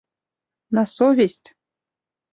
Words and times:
На 0.71 0.85
совесть! 0.95 1.53